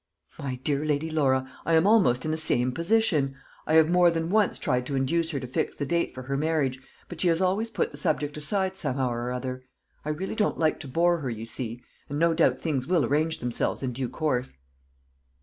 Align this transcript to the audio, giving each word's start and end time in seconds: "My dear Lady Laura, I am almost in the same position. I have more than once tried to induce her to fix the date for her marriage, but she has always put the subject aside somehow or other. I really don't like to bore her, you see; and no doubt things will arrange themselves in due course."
"My 0.39 0.55
dear 0.55 0.83
Lady 0.83 1.11
Laura, 1.11 1.47
I 1.63 1.75
am 1.75 1.85
almost 1.85 2.25
in 2.25 2.31
the 2.31 2.35
same 2.35 2.71
position. 2.71 3.35
I 3.67 3.75
have 3.75 3.91
more 3.91 4.09
than 4.09 4.31
once 4.31 4.57
tried 4.57 4.87
to 4.87 4.95
induce 4.95 5.29
her 5.29 5.39
to 5.39 5.45
fix 5.45 5.75
the 5.75 5.85
date 5.85 6.11
for 6.11 6.23
her 6.23 6.35
marriage, 6.35 6.79
but 7.07 7.21
she 7.21 7.27
has 7.27 7.39
always 7.39 7.69
put 7.69 7.91
the 7.91 7.97
subject 7.97 8.35
aside 8.35 8.75
somehow 8.75 9.11
or 9.11 9.31
other. 9.31 9.63
I 10.03 10.09
really 10.09 10.33
don't 10.33 10.57
like 10.57 10.79
to 10.79 10.87
bore 10.87 11.19
her, 11.19 11.29
you 11.29 11.45
see; 11.45 11.83
and 12.09 12.17
no 12.17 12.33
doubt 12.33 12.59
things 12.59 12.87
will 12.87 13.05
arrange 13.05 13.37
themselves 13.37 13.83
in 13.83 13.93
due 13.93 14.09
course." 14.09 14.57